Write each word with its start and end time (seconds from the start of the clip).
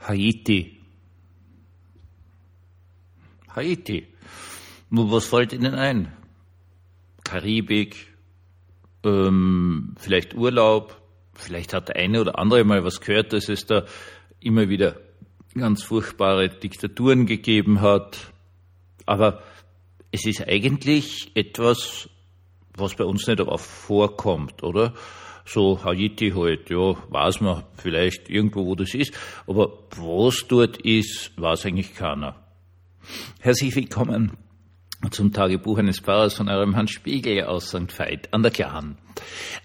Haiti. 0.00 0.80
Haiti. 3.54 4.06
Was 4.90 5.26
fällt 5.26 5.52
Ihnen 5.52 5.74
ein? 5.74 6.12
Karibik, 7.24 8.08
ähm, 9.04 9.94
vielleicht 9.98 10.34
Urlaub, 10.34 11.00
vielleicht 11.34 11.74
hat 11.74 11.88
der 11.88 11.96
eine 11.96 12.20
oder 12.20 12.38
andere 12.38 12.64
mal 12.64 12.84
was 12.84 13.00
gehört, 13.00 13.32
dass 13.32 13.48
es 13.48 13.66
da 13.66 13.84
immer 14.40 14.68
wieder 14.68 14.96
ganz 15.54 15.82
furchtbare 15.82 16.48
Diktaturen 16.48 17.26
gegeben 17.26 17.80
hat. 17.80 18.32
Aber 19.06 19.42
es 20.10 20.26
ist 20.26 20.46
eigentlich 20.46 21.30
etwas, 21.34 22.08
was 22.76 22.94
bei 22.94 23.04
uns 23.04 23.26
nicht 23.26 23.40
oft 23.40 23.64
vorkommt, 23.64 24.62
oder? 24.62 24.94
So 25.52 25.82
Haiti 25.82 26.30
halt, 26.30 26.70
ja, 26.70 26.94
weiß 27.08 27.40
man 27.40 27.64
vielleicht 27.76 28.30
irgendwo, 28.30 28.66
wo 28.66 28.76
das 28.76 28.94
ist, 28.94 29.12
aber 29.48 29.72
was 29.96 30.46
dort 30.46 30.76
ist, 30.76 31.32
weiß 31.36 31.66
eigentlich 31.66 31.92
keiner. 31.96 32.36
Herzlich 33.40 33.74
willkommen 33.74 34.36
zum 35.10 35.32
Tagebuch 35.32 35.78
eines 35.78 35.98
Pfarrers 35.98 36.34
von 36.34 36.48
eurem 36.48 36.76
Hans 36.76 36.92
Spiegel 36.92 37.42
aus 37.46 37.70
St. 37.70 37.98
Veit 37.98 38.32
an 38.32 38.44
der 38.44 38.52
Klan. 38.52 38.96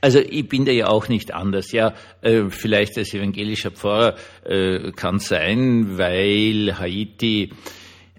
Also 0.02 0.18
ich 0.18 0.50
bin 0.50 0.66
da 0.66 0.72
ja 0.72 0.88
auch 0.88 1.08
nicht 1.08 1.36
anders. 1.36 1.72
Ja, 1.72 1.94
äh, 2.24 2.50
vielleicht 2.50 2.98
als 2.98 3.14
evangelischer 3.14 3.70
Pfarrer 3.70 4.16
äh, 4.44 4.92
kann 4.92 5.20
sein, 5.20 6.00
weil 6.00 6.80
Haiti 6.80 7.54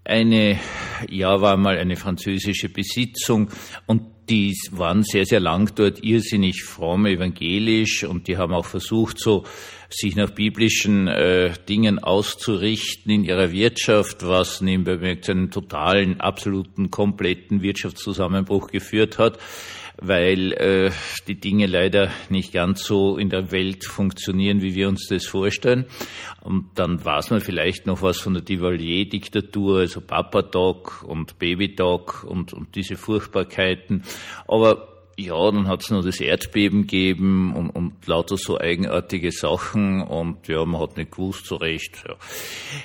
eine, 0.05 0.61
ja, 1.11 1.41
war 1.41 1.57
mal 1.57 1.79
eine 1.79 1.97
französische 1.97 2.69
Besitzung 2.69 3.51
und 3.87 4.16
die 4.29 4.57
waren 4.73 5.03
sehr, 5.03 5.25
sehr 5.25 5.41
lang 5.41 5.73
dort 5.75 6.03
irrsinnig 6.03 6.65
fromm 6.65 7.07
evangelisch 7.07 8.05
und 8.05 8.29
die 8.29 8.37
haben 8.37 8.53
auch 8.53 8.65
versucht, 8.65 9.19
so 9.19 9.45
sich 9.89 10.17
nach 10.17 10.31
biblischen 10.31 11.07
äh, 11.07 11.53
Dingen 11.69 11.99
auszurichten 12.01 13.13
in 13.13 13.25
ihrer 13.25 13.53
Wirtschaft, 13.53 14.27
was 14.27 14.61
nebenbei 14.61 15.17
zu 15.17 15.33
einem 15.33 15.51
totalen, 15.51 16.21
absoluten, 16.21 16.91
kompletten 16.91 17.63
Wirtschaftszusammenbruch 17.63 18.69
geführt 18.69 19.19
hat 19.19 19.39
weil 19.99 20.53
äh, 20.53 20.91
die 21.27 21.41
Dinge 21.41 21.67
leider 21.67 22.11
nicht 22.29 22.53
ganz 22.53 22.85
so 22.85 23.17
in 23.17 23.31
der 23.31 23.51
Welt 23.51 23.85
funktionieren, 23.85 24.63
wie 24.63 24.75
wir 24.75 24.89
uns 24.89 25.09
das 25.09 25.27
vorstellen. 25.27 25.87
Und 26.43 26.71
dann 26.75 27.05
weiß 27.05 27.31
man 27.31 27.41
vielleicht 27.41 27.87
noch 27.87 28.03
was 28.03 28.21
von 28.21 28.35
der 28.35 28.43
Duvalier-Diktatur, 28.43 29.81
also 29.81 30.01
Papa 30.01 30.43
Dog 30.43 31.05
und 31.07 31.39
Baby 31.39 31.75
Dog 31.75 32.25
und, 32.25 32.53
und 32.53 32.75
diese 32.75 32.97
Furchtbarkeiten. 32.97 34.05
Aber 34.47 34.97
ja, 35.19 35.51
dann 35.51 35.67
hat 35.67 35.83
es 35.83 35.91
noch 35.91 36.05
das 36.05 36.21
Erdbeben 36.21 36.83
gegeben 36.83 37.55
und, 37.55 37.71
und 37.71 38.07
lauter 38.07 38.37
so 38.37 38.59
eigenartige 38.59 39.33
Sachen 39.33 40.03
und 40.03 40.47
ja, 40.47 40.65
man 40.67 40.81
hat 40.81 40.99
nicht 40.99 41.13
gewusst 41.13 41.47
so 41.47 41.57
recht. 41.57 42.05
Ja. 42.07 42.17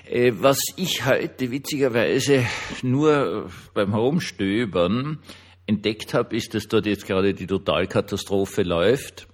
Äh, 0.10 0.34
was 0.42 0.60
ich 0.78 1.06
heute 1.06 1.52
witzigerweise 1.52 2.46
nur 2.84 3.50
beim 3.74 3.92
Herumstöbern 3.92 5.20
entdeckt 5.66 6.14
habe, 6.14 6.36
ist, 6.36 6.54
dass 6.54 6.68
dort 6.68 6.86
jetzt 6.86 7.08
gerade 7.08 7.34
die 7.34 7.48
Totalkatastrophe 7.48 8.64
läuft, 8.64 9.28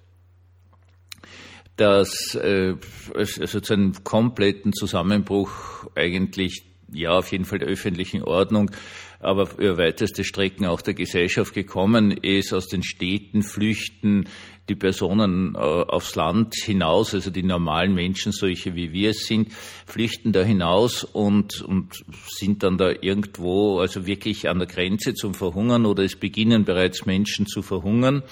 dass 1.75 2.35
äh, 2.35 2.75
also 3.13 3.59
zu 3.59 3.73
einem 3.73 4.03
kompletten 4.03 4.73
Zusammenbruch 4.73 5.87
eigentlich 5.95 6.66
ja 6.91 7.11
auf 7.11 7.31
jeden 7.31 7.45
Fall 7.45 7.59
der 7.59 7.67
öffentlichen 7.67 8.23
Ordnung, 8.23 8.71
aber 9.19 9.49
über 9.57 9.77
weiteste 9.77 10.23
Strecken 10.23 10.65
auch 10.65 10.81
der 10.81 10.93
Gesellschaft 10.93 11.53
gekommen 11.53 12.11
ist, 12.11 12.53
aus 12.53 12.67
den 12.67 12.83
Städten 12.83 13.43
flüchten 13.43 14.25
die 14.69 14.75
Personen 14.75 15.55
äh, 15.55 15.57
aufs 15.57 16.15
Land 16.15 16.55
hinaus, 16.55 17.13
also 17.13 17.29
die 17.31 17.43
normalen 17.43 17.93
Menschen, 17.93 18.31
solche 18.31 18.75
wie 18.75 18.91
wir 18.91 19.11
es 19.11 19.25
sind, 19.25 19.51
flüchten 19.85 20.33
da 20.33 20.43
hinaus 20.43 21.03
und, 21.03 21.61
und 21.61 22.03
sind 22.27 22.63
dann 22.63 22.77
da 22.77 22.89
irgendwo, 22.89 23.79
also 23.79 24.05
wirklich 24.05 24.49
an 24.49 24.59
der 24.59 24.67
Grenze 24.67 25.13
zum 25.13 25.33
Verhungern 25.33 25.85
oder 25.85 26.03
es 26.03 26.15
beginnen 26.15 26.65
bereits 26.65 27.05
Menschen 27.05 27.47
zu 27.47 27.61
verhungern. 27.61 28.23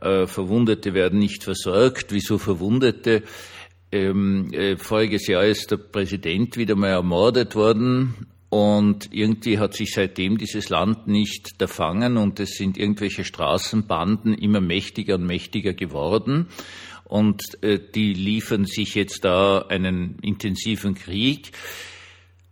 Äh, 0.00 0.26
Verwundete 0.26 0.94
werden 0.94 1.18
nicht 1.18 1.44
versorgt. 1.44 2.12
Wieso 2.12 2.38
Verwundete? 2.38 3.22
Ähm, 3.94 4.52
äh, 4.52 4.76
voriges 4.76 5.28
Jahr 5.28 5.44
ist 5.44 5.70
der 5.70 5.76
Präsident 5.76 6.56
wieder 6.56 6.74
mal 6.74 6.88
ermordet 6.88 7.54
worden 7.54 8.26
und 8.48 9.08
irgendwie 9.12 9.60
hat 9.60 9.74
sich 9.74 9.92
seitdem 9.94 10.36
dieses 10.36 10.68
Land 10.68 11.06
nicht 11.06 11.62
erfangen 11.62 12.16
und 12.16 12.40
es 12.40 12.56
sind 12.56 12.76
irgendwelche 12.76 13.22
Straßenbanden 13.22 14.34
immer 14.34 14.60
mächtiger 14.60 15.14
und 15.14 15.24
mächtiger 15.24 15.74
geworden. 15.74 16.48
Und 17.04 17.62
äh, 17.62 17.78
die 17.78 18.14
liefern 18.14 18.64
sich 18.64 18.96
jetzt 18.96 19.24
da 19.24 19.60
einen 19.60 20.18
intensiven 20.22 20.96
Krieg. 20.96 21.52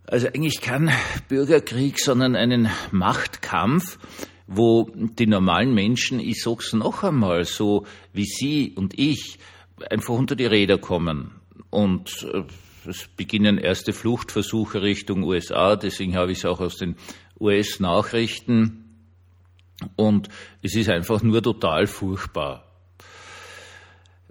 Also 0.07 0.27
eigentlich 0.27 0.61
kein 0.61 0.91
Bürgerkrieg, 1.27 1.99
sondern 1.99 2.37
einen 2.37 2.69
Machtkampf, 2.91 3.99
wo 4.47 4.89
die 4.95 5.27
normalen 5.27 5.73
Menschen, 5.73 6.21
ich 6.21 6.41
sag's 6.41 6.71
noch 6.71 7.03
einmal, 7.03 7.43
so 7.43 7.85
wie 8.13 8.23
Sie 8.23 8.71
und 8.77 8.97
ich, 8.97 9.39
einfach 9.89 10.13
unter 10.13 10.35
die 10.35 10.45
Räder 10.45 10.77
kommen. 10.77 11.31
Und 11.69 12.27
äh, 12.33 12.43
es 12.89 13.07
beginnen 13.07 13.57
erste 13.57 13.93
Fluchtversuche 13.93 14.81
Richtung 14.81 15.23
USA, 15.23 15.75
deswegen 15.75 16.15
habe 16.15 16.31
ich 16.31 16.39
es 16.39 16.45
auch 16.45 16.59
aus 16.59 16.77
den 16.77 16.95
US-Nachrichten. 17.39 18.79
Und 19.95 20.29
es 20.61 20.75
ist 20.75 20.89
einfach 20.89 21.23
nur 21.23 21.41
total 21.41 21.87
furchtbar. 21.87 22.73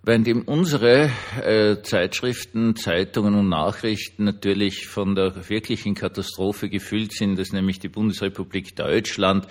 Währenddem 0.04 0.42
unsere 0.42 1.10
äh, 1.41 1.81
Zeitschriften, 1.82 2.75
Zeitungen 2.75 3.34
und 3.36 3.48
Nachrichten 3.48 4.25
natürlich 4.25 4.88
von 4.88 5.14
der 5.14 5.48
wirklichen 5.48 5.94
Katastrophe 5.94 6.69
gefüllt 6.69 7.12
sind, 7.12 7.38
dass 7.38 7.52
nämlich 7.52 7.78
die 7.78 7.88
Bundesrepublik 7.88 8.75
Deutschland 8.75 9.47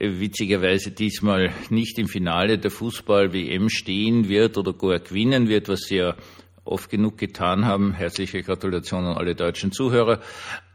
witzigerweise 0.00 0.92
diesmal 0.92 1.52
nicht 1.70 1.98
im 1.98 2.06
Finale 2.06 2.58
der 2.58 2.70
Fußball-WM 2.70 3.68
stehen 3.68 4.28
wird 4.28 4.56
oder 4.56 4.72
gar 4.72 5.00
gewinnen 5.00 5.48
wird, 5.48 5.68
was 5.68 5.80
sie 5.80 5.96
ja 5.96 6.16
oft 6.64 6.90
genug 6.90 7.18
getan 7.18 7.64
haben. 7.64 7.92
Herzliche 7.92 8.42
Gratulation 8.42 9.04
an 9.04 9.16
alle 9.16 9.34
deutschen 9.34 9.72
Zuhörer. 9.72 10.20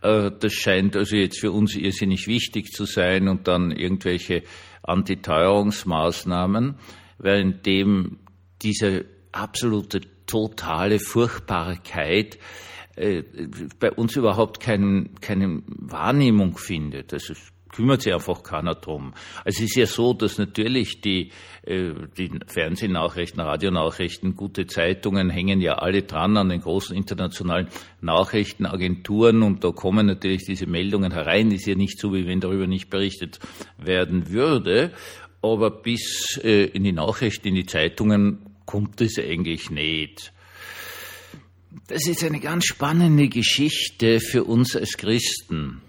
Äh, 0.02 0.32
das 0.40 0.54
scheint 0.54 0.96
also 0.96 1.16
jetzt 1.16 1.40
für 1.40 1.52
uns 1.52 1.76
irrsinnig 1.76 2.28
wichtig 2.28 2.72
zu 2.72 2.86
sein 2.86 3.28
und 3.28 3.48
dann 3.48 3.72
irgendwelche 3.72 4.44
Antiteuerungsmaßnahmen, 4.82 6.76
währenddem 7.20 8.20
diese 8.62 9.06
absolute 9.32 10.02
totale 10.26 11.00
Furchtbarkeit 11.00 12.40
äh, 12.96 13.24
bei 13.80 13.92
uns 13.92 14.16
überhaupt 14.16 14.60
kein, 14.60 15.12
keine 15.22 15.62
Wahrnehmung 15.68 16.58
findet. 16.58 17.14
Ist 17.14 17.54
kümmert 17.74 18.02
sich 18.02 18.14
einfach 18.14 18.44
keiner 18.44 18.76
drum. 18.76 19.14
Es 19.46 19.60
ist 19.60 19.76
ja 19.76 19.86
so, 19.86 20.14
dass 20.14 20.38
natürlich 20.38 21.02
die, 21.02 21.32
äh, 21.64 21.92
die 22.18 22.32
Fernsehnachrichten, 22.48 23.42
Radionachrichten, 23.42 24.36
gute 24.36 24.68
Zeitungen 24.68 25.30
hängen 25.30 25.60
ja 25.60 25.76
alle 25.76 26.04
dran 26.04 26.38
an 26.38 26.50
den 26.50 26.62
großen 26.62 26.96
internationalen 26.96 27.68
Nachrichtenagenturen 28.02 29.44
und 29.44 29.64
da 29.64 29.72
kommen 29.72 30.06
natürlich 30.06 30.46
diese 30.46 30.68
Meldungen 30.68 31.12
herein. 31.12 31.52
Ist 31.52 31.66
ja 31.66 31.76
nicht 31.76 32.00
so, 32.00 32.14
wie 32.14 32.28
wenn 32.28 32.40
darüber 32.40 32.68
nicht 32.68 32.90
berichtet 32.90 33.40
werden 33.78 34.30
würde. 34.30 34.92
Aber 35.42 35.72
bis 35.72 36.40
äh, 36.44 36.66
in 36.66 36.84
die 36.84 36.94
Nachrichten, 36.94 37.50
in 37.50 37.56
die 37.56 37.66
Zeitungen 37.66 38.40
kommt 38.66 39.02
es 39.02 39.20
eigentlich 39.20 39.70
nicht. 39.70 40.32
Das 41.88 42.08
ist 42.08 42.24
eine 42.24 42.40
ganz 42.40 42.66
spannende 42.66 43.28
Geschichte 43.28 44.20
für 44.20 44.46
uns 44.46 44.76
als 44.76 44.96
Christen. 44.98 45.83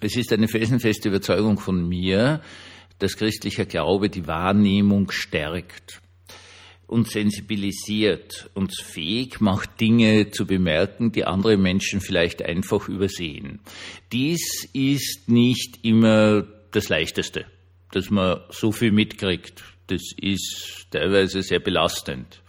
Es 0.00 0.16
ist 0.16 0.32
eine 0.32 0.48
felsenfeste 0.48 1.08
Überzeugung 1.08 1.58
von 1.58 1.88
mir, 1.88 2.42
dass 2.98 3.16
christlicher 3.16 3.64
Glaube 3.64 4.10
die 4.10 4.26
Wahrnehmung 4.26 5.10
stärkt 5.10 6.02
und 6.86 7.08
sensibilisiert, 7.08 8.50
uns 8.54 8.80
fähig 8.80 9.40
macht, 9.40 9.80
Dinge 9.80 10.30
zu 10.30 10.46
bemerken, 10.46 11.12
die 11.12 11.24
andere 11.24 11.56
Menschen 11.56 12.00
vielleicht 12.00 12.42
einfach 12.42 12.88
übersehen. 12.88 13.60
Dies 14.12 14.68
ist 14.72 15.28
nicht 15.28 15.80
immer 15.82 16.46
das 16.72 16.88
Leichteste, 16.88 17.46
dass 17.90 18.10
man 18.10 18.40
so 18.50 18.72
viel 18.72 18.92
mitkriegt. 18.92 19.64
Das 19.88 20.02
ist 20.20 20.86
teilweise 20.90 21.42
sehr 21.42 21.60
belastend. 21.60 22.42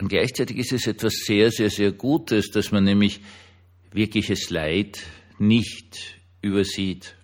Und 0.00 0.08
gleichzeitig 0.08 0.56
ist 0.58 0.72
es 0.72 0.86
etwas 0.86 1.14
sehr, 1.24 1.50
sehr, 1.50 1.70
sehr 1.70 1.92
Gutes, 1.92 2.50
dass 2.50 2.72
man 2.72 2.84
nämlich 2.84 3.20
wirkliches 3.92 4.50
Leid 4.50 5.00
nicht 5.38 6.18
übersieht. 6.44 7.16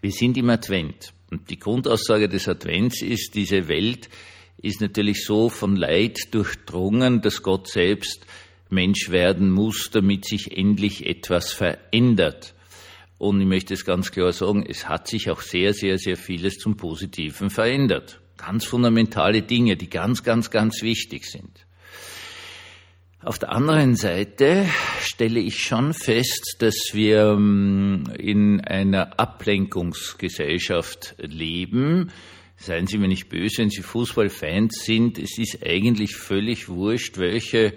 Wir 0.00 0.12
sind 0.12 0.36
im 0.36 0.50
Advent. 0.50 1.12
Und 1.30 1.50
die 1.50 1.58
Grundaussage 1.58 2.28
des 2.28 2.46
Advents 2.46 3.02
ist, 3.02 3.34
diese 3.34 3.66
Welt 3.68 4.08
ist 4.58 4.80
natürlich 4.80 5.24
so 5.24 5.48
von 5.48 5.76
Leid 5.76 6.18
durchdrungen, 6.30 7.22
dass 7.22 7.42
Gott 7.42 7.68
selbst 7.68 8.26
Mensch 8.70 9.10
werden 9.10 9.50
muss, 9.50 9.90
damit 9.90 10.24
sich 10.26 10.56
endlich 10.56 11.06
etwas 11.06 11.52
verändert. 11.52 12.54
Und 13.18 13.40
ich 13.40 13.46
möchte 13.46 13.74
es 13.74 13.84
ganz 13.84 14.10
klar 14.10 14.32
sagen, 14.32 14.64
es 14.66 14.88
hat 14.88 15.08
sich 15.08 15.30
auch 15.30 15.40
sehr, 15.40 15.72
sehr, 15.72 15.98
sehr 15.98 16.16
vieles 16.16 16.58
zum 16.58 16.76
Positiven 16.76 17.50
verändert. 17.50 18.20
Ganz 18.36 18.64
fundamentale 18.64 19.42
Dinge, 19.42 19.76
die 19.76 19.88
ganz, 19.88 20.22
ganz, 20.22 20.50
ganz 20.50 20.82
wichtig 20.82 21.24
sind. 21.24 21.66
Auf 23.24 23.38
der 23.38 23.52
anderen 23.52 23.96
Seite 23.96 24.66
stelle 25.00 25.40
ich 25.40 25.60
schon 25.60 25.94
fest, 25.94 26.56
dass 26.58 26.90
wir 26.92 27.32
ähm, 27.38 28.04
in 28.18 28.60
einer 28.60 29.18
Ablenkungsgesellschaft 29.18 31.14
leben. 31.16 32.10
Seien 32.58 32.86
Sie 32.86 32.98
mir 32.98 33.08
nicht 33.08 33.30
böse, 33.30 33.62
wenn 33.62 33.70
Sie 33.70 33.80
Fußballfans 33.80 34.84
sind. 34.84 35.18
Es 35.18 35.38
ist 35.38 35.64
eigentlich 35.64 36.16
völlig 36.16 36.68
wurscht, 36.68 37.16
welche 37.16 37.72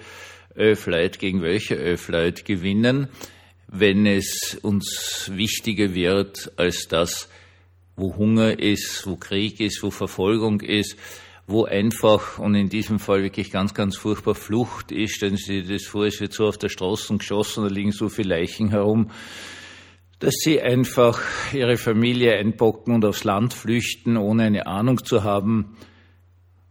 Öfleit 0.54 1.18
gegen 1.18 1.42
welche 1.42 1.76
Öfleit 1.76 2.44
gewinnen, 2.44 3.08
wenn 3.70 4.06
es 4.06 4.58
uns 4.62 5.32
wichtiger 5.34 5.96
wird 5.96 6.52
als 6.58 6.90
das, 6.90 7.30
wo 7.96 8.18
Hunger 8.18 8.60
ist, 8.60 9.08
wo 9.08 9.16
Krieg 9.16 9.62
ist, 9.62 9.82
wo 9.82 9.92
Verfolgung 9.92 10.60
ist 10.60 10.98
wo 11.48 11.64
einfach, 11.64 12.40
und 12.40 12.56
in 12.56 12.68
diesem 12.68 13.00
Fall 13.00 13.24
wirklich 13.24 13.52
ganz, 13.52 13.74
ganz 13.74 13.96
furchtbar 13.96 14.36
Flucht 14.36 14.92
ist, 14.92 15.16
stellen 15.16 15.38
Sie 15.38 15.62
sich 15.62 15.68
das 15.68 15.86
vor, 15.86 16.06
es 16.06 16.20
wird 16.20 16.34
so 16.34 16.46
auf 16.46 16.58
der 16.58 16.68
Straße 16.68 17.18
geschossen, 17.18 17.64
da 17.64 17.70
liegen 17.70 17.94
so 17.94 18.10
viele 18.10 18.36
Leichen 18.36 18.70
herum, 18.70 19.10
dass 20.20 20.34
sie 20.44 20.62
einfach 20.62 21.22
ihre 21.54 21.78
Familie 21.78 22.38
einbocken 22.38 22.94
und 22.94 23.06
aufs 23.06 23.24
Land 23.24 23.54
flüchten, 23.54 24.18
ohne 24.18 24.44
eine 24.44 24.68
Ahnung 24.68 25.06
zu 25.06 25.24
haben, 25.24 25.78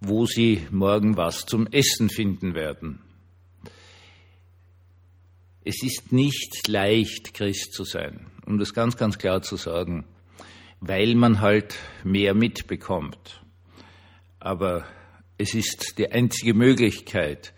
wo 0.01 0.27
sie 0.27 0.67
morgen 0.71 1.17
was 1.17 1.47
zum 1.47 1.67
Essen 1.69 2.11
finden 2.11 2.55
werden. 2.55 3.01
Es 5.65 5.83
ist 5.83 6.13
nicht 6.13 6.69
leicht, 6.69 7.35
Christ 7.35 7.73
zu 7.73 7.85
sein, 7.85 8.27
um 8.47 8.59
das 8.59 8.75
ganz, 8.75 8.97
ganz 8.97 9.17
klar 9.17 9.43
zu 9.43 9.57
sagen, 9.57 10.05
weil 10.81 11.15
man 11.15 11.41
halt 11.41 11.77
mehr 12.05 12.35
mitbekommt. 12.35 13.46
Aber 14.39 14.85
es 15.39 15.55
ist 15.55 15.99
die 15.99 16.11
einzige 16.11 16.55
Möglichkeit, 16.55 17.55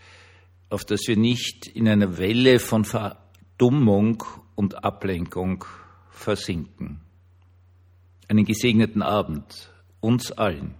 auf 0.70 0.84
dass 0.84 1.06
wir 1.06 1.16
nicht 1.16 1.66
in 1.66 1.88
einer 1.88 2.18
Welle 2.18 2.58
von 2.58 2.84
Verdummung 2.84 4.24
und 4.54 4.84
Ablenkung 4.84 5.64
versinken. 6.10 7.00
Einen 8.28 8.44
gesegneten 8.44 9.02
Abend 9.02 9.72
uns 10.00 10.32
allen. 10.32 10.74